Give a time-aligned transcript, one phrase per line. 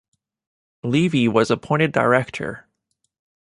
[0.81, 2.67] Levy was appointed director.